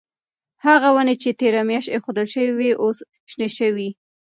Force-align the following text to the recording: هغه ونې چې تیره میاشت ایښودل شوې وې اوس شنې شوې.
هغه 0.65 0.89
ونې 0.95 1.15
چې 1.21 1.29
تیره 1.39 1.61
میاشت 1.69 1.89
ایښودل 1.91 2.27
شوې 2.33 2.51
وې 2.57 2.71
اوس 2.83 2.97
شنې 3.31 3.49
شوې. 3.57 3.89